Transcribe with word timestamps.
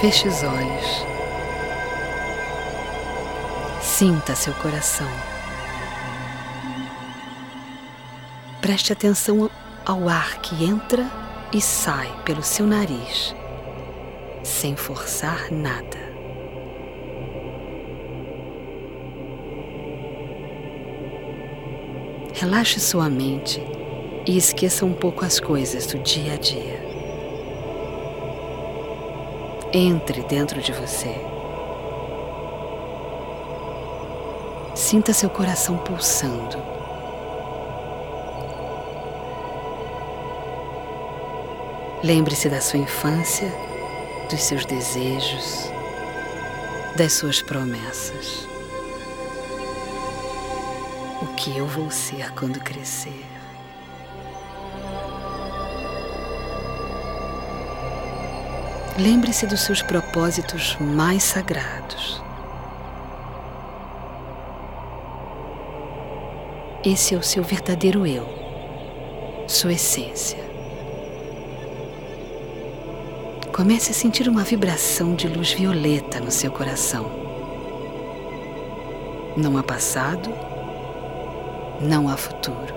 Feche 0.00 0.28
os 0.28 0.44
olhos. 0.44 1.04
Sinta 3.82 4.36
seu 4.36 4.54
coração. 4.54 5.08
Preste 8.60 8.92
atenção 8.92 9.50
ao 9.84 10.08
ar 10.08 10.38
que 10.40 10.64
entra 10.64 11.04
e 11.52 11.60
sai 11.60 12.08
pelo 12.24 12.44
seu 12.44 12.64
nariz, 12.64 13.34
sem 14.44 14.76
forçar 14.76 15.50
nada. 15.50 15.98
Relaxe 22.34 22.78
sua 22.78 23.10
mente 23.10 23.60
e 24.24 24.36
esqueça 24.36 24.86
um 24.86 24.92
pouco 24.92 25.24
as 25.24 25.40
coisas 25.40 25.86
do 25.86 25.98
dia 25.98 26.34
a 26.34 26.36
dia. 26.36 26.87
Entre 29.72 30.22
dentro 30.22 30.62
de 30.62 30.72
você. 30.72 31.14
Sinta 34.74 35.12
seu 35.12 35.28
coração 35.28 35.76
pulsando. 35.76 36.56
Lembre-se 42.02 42.48
da 42.48 42.62
sua 42.62 42.78
infância, 42.78 43.52
dos 44.30 44.40
seus 44.40 44.64
desejos, 44.64 45.70
das 46.96 47.12
suas 47.12 47.42
promessas. 47.42 48.48
O 51.20 51.26
que 51.36 51.58
eu 51.58 51.66
vou 51.66 51.90
ser 51.90 52.32
quando 52.32 52.58
crescer? 52.60 53.37
Lembre-se 58.98 59.46
dos 59.46 59.60
seus 59.60 59.80
propósitos 59.80 60.76
mais 60.80 61.22
sagrados. 61.22 62.20
Esse 66.84 67.14
é 67.14 67.16
o 67.16 67.22
seu 67.22 67.44
verdadeiro 67.44 68.04
eu, 68.04 68.26
sua 69.46 69.74
essência. 69.74 70.40
Comece 73.52 73.92
a 73.92 73.94
sentir 73.94 74.28
uma 74.28 74.42
vibração 74.42 75.14
de 75.14 75.28
luz 75.28 75.52
violeta 75.52 76.18
no 76.18 76.32
seu 76.32 76.50
coração. 76.50 77.08
Não 79.36 79.56
há 79.56 79.62
passado, 79.62 80.28
não 81.80 82.08
há 82.08 82.16
futuro. 82.16 82.74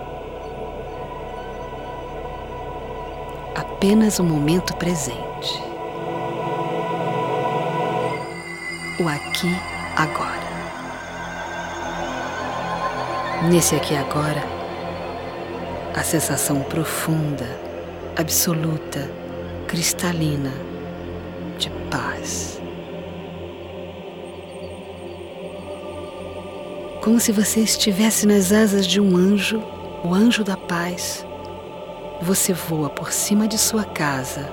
Apenas 3.55 4.19
o 4.19 4.23
momento 4.23 4.75
presente. 4.75 5.70
O 9.01 9.07
aqui, 9.07 9.49
agora. 9.95 10.47
Nesse 13.49 13.75
aqui 13.75 13.95
agora, 13.95 14.43
a 15.95 16.03
sensação 16.03 16.61
profunda, 16.61 17.47
absoluta, 18.15 19.09
cristalina 19.67 20.51
de 21.57 21.71
paz. 21.89 22.61
Como 27.01 27.19
se 27.19 27.31
você 27.31 27.61
estivesse 27.61 28.27
nas 28.27 28.51
asas 28.51 28.85
de 28.85 29.01
um 29.01 29.17
anjo, 29.17 29.63
o 30.03 30.13
anjo 30.13 30.43
da 30.43 30.55
paz. 30.55 31.25
Você 32.21 32.53
voa 32.53 32.91
por 32.91 33.11
cima 33.11 33.47
de 33.47 33.57
sua 33.57 33.83
casa, 33.83 34.47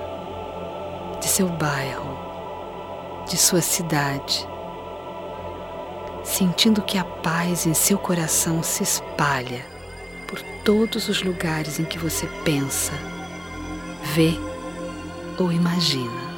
de 1.19 1.27
seu 1.27 1.47
bairro, 1.47 2.18
de 3.29 3.37
sua 3.37 3.61
cidade 3.61 4.45
sentindo 6.29 6.81
que 6.83 6.97
a 6.97 7.03
paz 7.03 7.65
em 7.65 7.73
seu 7.73 7.97
coração 7.97 8.61
se 8.61 8.83
espalha 8.83 9.65
por 10.27 10.39
todos 10.63 11.09
os 11.09 11.23
lugares 11.23 11.79
em 11.79 11.85
que 11.85 11.97
você 11.97 12.27
pensa, 12.45 12.93
vê 14.13 14.33
ou 15.39 15.51
imagina. 15.51 16.29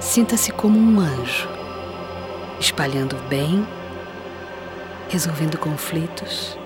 Sinta-se 0.00 0.50
como 0.50 0.78
um 0.78 1.00
anjo, 1.00 1.48
espalhando 2.58 3.16
bem, 3.28 3.66
resolvendo 5.08 5.56
conflitos, 5.58 6.58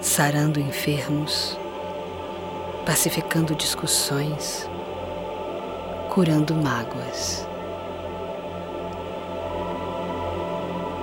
sarando 0.00 0.58
enfermos, 0.58 1.58
pacificando 2.84 3.54
discussões 3.54 4.68
curando 6.12 6.54
mágoas. 6.54 7.46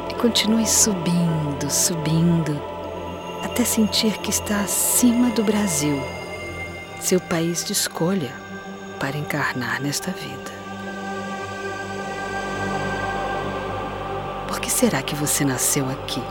E 0.07 0.13
continue 0.13 0.68
subindo, 0.68 1.68
subindo, 1.68 2.62
até 3.44 3.63
sentir 3.63 4.19
que 4.19 4.29
está 4.29 4.62
acima 4.62 5.31
do 5.31 5.44
Brasil, 5.44 6.00
seu 7.00 7.19
país 7.19 7.66
de 7.66 7.73
escolha 7.73 8.31
para 9.00 9.18
encarnar 9.18 9.81
nesta 9.81 10.12
vida. 10.12 10.51
Por 14.47 14.59
que 14.59 14.69
será 14.69 15.01
que 15.01 15.16
você 15.16 15.44
nasceu 15.44 15.89
aqui? 15.89 16.22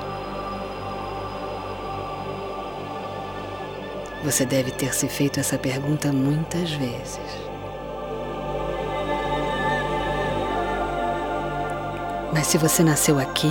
Você 4.28 4.44
deve 4.44 4.70
ter 4.70 4.92
se 4.92 5.08
feito 5.08 5.40
essa 5.40 5.56
pergunta 5.56 6.12
muitas 6.12 6.70
vezes. 6.70 7.18
Mas 12.30 12.46
se 12.46 12.58
você 12.58 12.84
nasceu 12.84 13.18
aqui, 13.18 13.50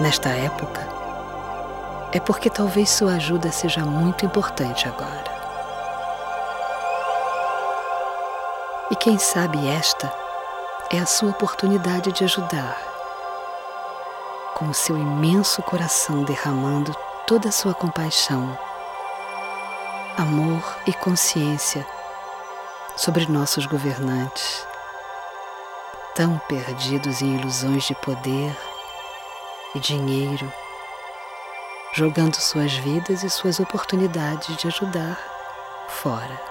nesta 0.00 0.28
época, 0.28 0.86
é 2.12 2.20
porque 2.20 2.50
talvez 2.50 2.90
sua 2.90 3.14
ajuda 3.14 3.50
seja 3.50 3.80
muito 3.86 4.26
importante 4.26 4.86
agora. 4.86 5.38
E 8.90 8.96
quem 8.96 9.16
sabe 9.16 9.66
esta 9.66 10.12
é 10.90 10.98
a 10.98 11.06
sua 11.06 11.30
oportunidade 11.30 12.12
de 12.12 12.22
ajudar, 12.22 12.76
com 14.56 14.66
o 14.66 14.74
seu 14.74 14.98
imenso 14.98 15.62
coração 15.62 16.22
derramando 16.22 16.94
toda 17.26 17.48
a 17.48 17.52
sua 17.52 17.72
compaixão, 17.72 18.67
amor 20.18 20.80
e 20.84 20.92
consciência 20.92 21.86
sobre 22.96 23.30
nossos 23.30 23.66
governantes 23.66 24.66
tão 26.12 26.36
perdidos 26.48 27.22
em 27.22 27.36
ilusões 27.36 27.84
de 27.84 27.94
poder 27.94 28.52
e 29.76 29.78
dinheiro, 29.78 30.52
jogando 31.92 32.34
suas 32.34 32.74
vidas 32.74 33.22
e 33.22 33.30
suas 33.30 33.60
oportunidades 33.60 34.56
de 34.56 34.66
ajudar 34.66 35.16
fora. 35.86 36.42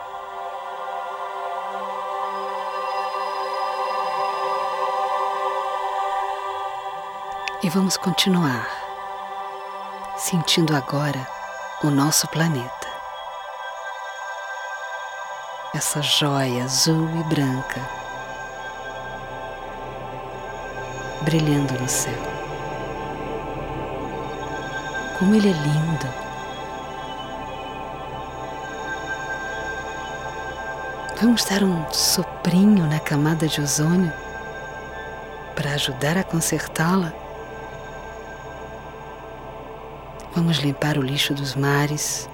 E 7.62 7.70
vamos 7.70 7.98
continuar 7.98 8.66
sentindo 10.16 10.74
agora 10.74 11.28
o 11.84 11.90
nosso 11.90 12.30
planeta. 12.30 12.77
Essa 15.78 16.02
joia 16.02 16.64
azul 16.64 17.08
e 17.20 17.24
branca 17.26 17.88
brilhando 21.22 21.80
no 21.80 21.88
céu. 21.88 22.18
Como 25.20 25.36
ele 25.36 25.50
é 25.50 25.54
lindo! 25.54 26.14
Vamos 31.22 31.46
dar 31.46 31.62
um 31.62 31.86
soprinho 31.94 32.88
na 32.88 33.00
camada 33.00 33.48
de 33.48 33.62
ozônio 33.62 34.12
para 35.56 35.74
ajudar 35.74 36.18
a 36.18 36.24
consertá-la? 36.24 37.14
Vamos 40.34 40.58
limpar 40.58 40.98
o 40.98 41.04
lixo 41.04 41.36
dos 41.36 41.54
mares. 41.54 42.28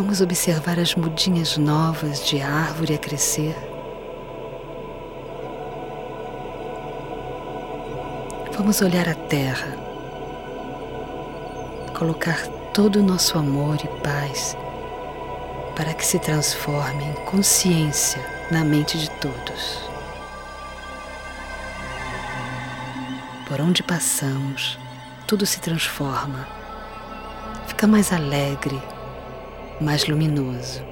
Vamos 0.00 0.22
observar 0.22 0.80
as 0.80 0.94
mudinhas 0.94 1.58
novas 1.58 2.24
de 2.24 2.40
árvore 2.40 2.94
a 2.94 2.98
crescer. 2.98 3.54
Vamos 8.56 8.80
olhar 8.80 9.06
a 9.06 9.14
terra, 9.14 9.76
colocar 11.98 12.46
todo 12.72 13.00
o 13.00 13.02
nosso 13.02 13.36
amor 13.36 13.76
e 13.84 13.88
paz 14.02 14.56
para 15.76 15.92
que 15.92 16.06
se 16.06 16.18
transforme 16.18 17.04
em 17.04 17.14
consciência 17.26 18.24
na 18.50 18.64
mente 18.64 18.96
de 18.96 19.10
todos. 19.10 19.80
Por 23.46 23.60
onde 23.60 23.82
passamos, 23.82 24.78
tudo 25.26 25.44
se 25.44 25.60
transforma, 25.60 26.48
fica 27.66 27.86
mais 27.86 28.14
alegre, 28.14 28.80
mais 29.80 30.06
luminoso. 30.06 30.82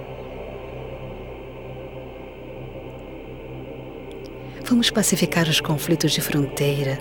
Vamos 4.64 4.90
pacificar 4.90 5.48
os 5.48 5.60
conflitos 5.60 6.12
de 6.12 6.20
fronteira. 6.20 6.98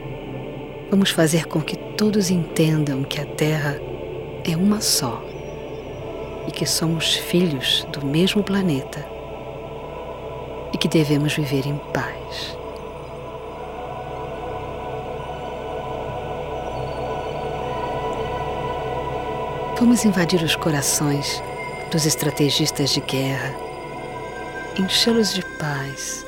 Vamos 0.90 1.10
fazer 1.10 1.46
com 1.48 1.62
que 1.62 1.76
todos 1.76 2.30
entendam 2.30 3.04
que 3.04 3.20
a 3.20 3.26
Terra 3.26 3.80
é 4.46 4.56
uma 4.56 4.80
só 4.80 5.22
e 6.48 6.52
que 6.52 6.66
somos 6.66 7.16
filhos 7.16 7.86
do 7.92 8.06
mesmo 8.06 8.42
planeta 8.42 9.06
e 10.74 10.78
que 10.78 10.88
devemos 10.88 11.34
viver 11.34 11.66
em 11.66 11.78
paz. 11.94 12.58
Vamos 19.78 20.06
invadir 20.06 20.42
os 20.42 20.56
corações 20.56 21.44
dos 21.92 22.06
estrategistas 22.06 22.90
de 22.90 23.02
guerra, 23.02 23.56
enchê-los 24.78 25.34
de 25.34 25.42
paz, 25.58 26.26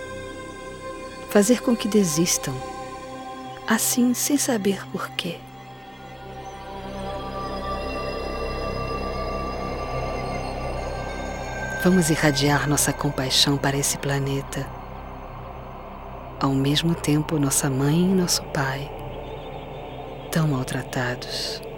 fazer 1.30 1.62
com 1.62 1.76
que 1.76 1.88
desistam, 1.88 2.54
assim 3.68 4.14
sem 4.14 4.38
saber 4.38 4.86
porquê. 4.92 5.38
Vamos 11.84 12.10
irradiar 12.10 12.68
nossa 12.68 12.92
compaixão 12.92 13.58
para 13.58 13.78
esse 13.78 13.98
planeta. 13.98 14.68
Ao 16.40 16.52
mesmo 16.52 16.94
tempo, 16.96 17.38
nossa 17.38 17.70
mãe 17.70 18.12
e 18.12 18.14
nosso 18.14 18.44
pai, 18.44 18.90
tão 20.32 20.48
maltratados. 20.48 21.69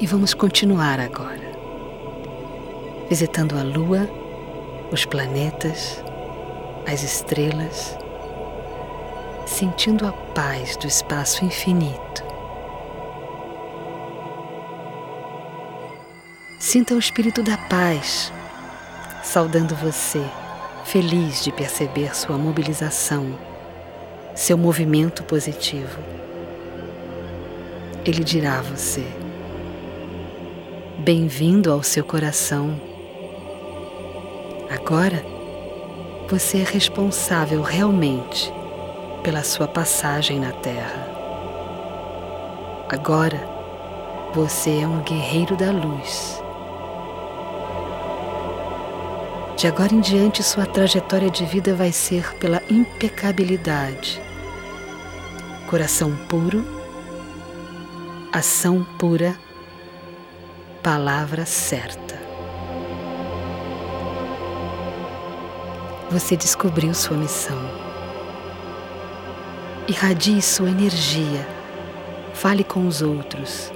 E 0.00 0.06
vamos 0.06 0.32
continuar 0.32 0.98
agora, 0.98 1.52
visitando 3.08 3.58
a 3.58 3.62
Lua, 3.62 4.08
os 4.90 5.04
planetas, 5.04 6.02
as 6.90 7.02
estrelas, 7.02 7.96
sentindo 9.46 10.06
a 10.06 10.12
paz 10.12 10.76
do 10.76 10.86
espaço 10.86 11.44
infinito 11.44 12.30
Sinta 16.70 16.94
o 16.94 16.98
espírito 16.98 17.42
da 17.42 17.56
paz, 17.56 18.30
saudando 19.24 19.74
você, 19.74 20.22
feliz 20.84 21.42
de 21.42 21.50
perceber 21.50 22.14
sua 22.14 22.36
mobilização, 22.36 23.36
seu 24.36 24.58
movimento 24.58 25.24
positivo. 25.24 25.98
Ele 28.04 28.22
dirá 28.22 28.58
a 28.58 28.62
você: 28.62 29.04
Bem-vindo 31.00 31.72
ao 31.72 31.82
seu 31.82 32.04
coração. 32.04 32.80
Agora, 34.70 35.24
você 36.28 36.58
é 36.58 36.64
responsável 36.64 37.62
realmente 37.62 38.52
pela 39.22 39.42
sua 39.42 39.66
passagem 39.66 40.38
na 40.38 40.52
Terra. 40.52 41.08
Agora, 42.88 43.48
você 44.34 44.80
é 44.80 44.86
um 44.86 45.02
guerreiro 45.02 45.56
da 45.56 45.70
luz 45.70 46.40
De 49.60 49.66
agora 49.66 49.92
em 49.94 50.00
diante, 50.00 50.42
sua 50.42 50.64
trajetória 50.64 51.28
de 51.28 51.44
vida 51.44 51.74
vai 51.74 51.92
ser 51.92 52.34
pela 52.36 52.62
impecabilidade. 52.70 54.18
Coração 55.68 56.16
puro, 56.30 56.64
ação 58.32 58.86
pura, 58.98 59.38
palavra 60.82 61.44
certa. 61.44 62.18
Você 66.10 66.36
descobriu 66.36 66.94
sua 66.94 67.18
missão. 67.18 67.58
Irradie 69.86 70.40
sua 70.40 70.70
energia. 70.70 71.46
Fale 72.32 72.64
com 72.64 72.86
os 72.86 73.02
outros. 73.02 73.70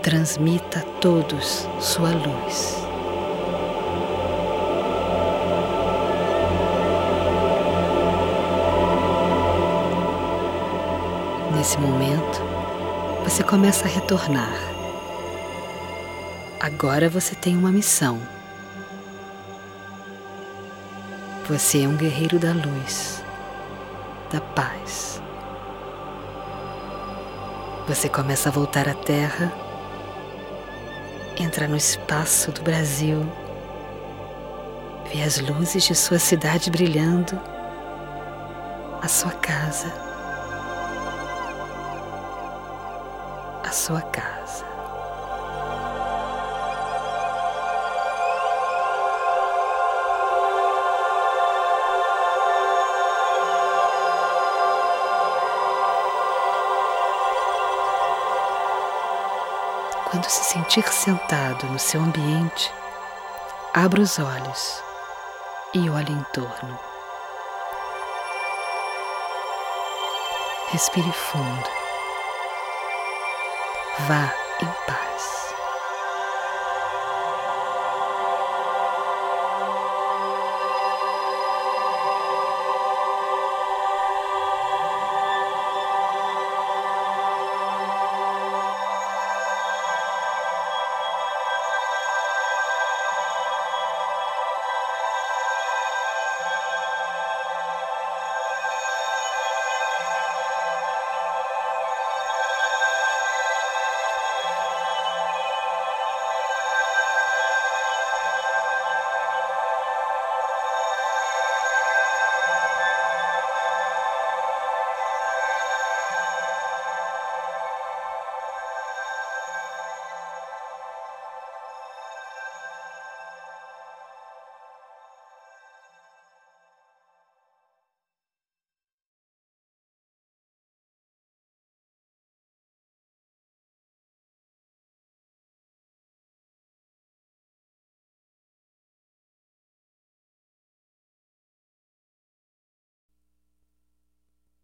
Transmita 0.00 0.78
a 0.78 0.82
todos 1.00 1.68
sua 1.80 2.10
luz. 2.10 2.76
Nesse 11.56 11.78
momento, 11.78 12.40
você 13.24 13.42
começa 13.42 13.86
a 13.86 13.88
retornar. 13.88 14.73
Agora 16.64 17.10
você 17.10 17.34
tem 17.34 17.58
uma 17.58 17.70
missão. 17.70 18.18
Você 21.46 21.82
é 21.82 21.86
um 21.86 21.94
guerreiro 21.94 22.38
da 22.38 22.52
luz, 22.52 23.22
da 24.32 24.40
paz. 24.40 25.20
Você 27.86 28.08
começa 28.08 28.48
a 28.48 28.52
voltar 28.52 28.88
à 28.88 28.94
Terra, 28.94 29.52
entra 31.38 31.68
no 31.68 31.76
espaço 31.76 32.50
do 32.50 32.62
Brasil, 32.62 33.30
vê 35.12 35.22
as 35.22 35.38
luzes 35.38 35.84
de 35.84 35.94
sua 35.94 36.18
cidade 36.18 36.70
brilhando, 36.70 37.38
a 39.02 39.06
sua 39.06 39.32
casa 39.32 40.04
sua 43.74 44.00
casa. 44.00 44.73
Se 60.26 60.42
sentir 60.42 60.84
sentado 60.88 61.66
no 61.66 61.78
seu 61.78 62.00
ambiente, 62.00 62.72
abra 63.74 64.00
os 64.00 64.18
olhos 64.18 64.82
e 65.74 65.88
olhe 65.90 66.12
em 66.12 66.22
torno. 66.32 66.78
Respire 70.68 71.12
fundo. 71.12 71.68
Vá 74.08 74.34
em 74.62 74.86
paz. 74.86 75.53